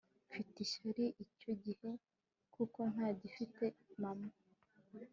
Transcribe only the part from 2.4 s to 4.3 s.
kuko ntagifite mama